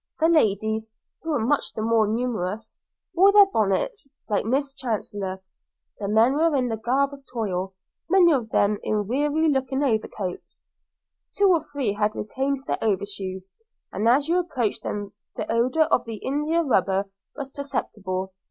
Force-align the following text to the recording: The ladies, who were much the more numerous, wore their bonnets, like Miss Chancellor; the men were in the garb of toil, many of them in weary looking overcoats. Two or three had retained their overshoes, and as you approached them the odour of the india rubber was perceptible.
The 0.19 0.27
ladies, 0.29 0.89
who 1.21 1.29
were 1.29 1.45
much 1.45 1.73
the 1.73 1.83
more 1.83 2.07
numerous, 2.07 2.75
wore 3.13 3.31
their 3.31 3.45
bonnets, 3.45 4.07
like 4.27 4.45
Miss 4.45 4.73
Chancellor; 4.73 5.43
the 5.99 6.07
men 6.07 6.33
were 6.33 6.55
in 6.55 6.69
the 6.69 6.75
garb 6.75 7.13
of 7.13 7.23
toil, 7.31 7.75
many 8.09 8.31
of 8.33 8.49
them 8.49 8.79
in 8.81 9.05
weary 9.05 9.47
looking 9.47 9.83
overcoats. 9.83 10.63
Two 11.37 11.49
or 11.51 11.61
three 11.61 11.93
had 11.93 12.15
retained 12.15 12.63
their 12.65 12.83
overshoes, 12.83 13.49
and 13.91 14.09
as 14.09 14.27
you 14.27 14.39
approached 14.39 14.81
them 14.81 15.13
the 15.35 15.45
odour 15.51 15.83
of 15.83 16.05
the 16.05 16.15
india 16.15 16.63
rubber 16.63 17.07
was 17.35 17.51
perceptible. 17.51 18.33